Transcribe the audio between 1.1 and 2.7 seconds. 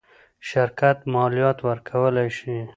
مالیات ورکولی شي.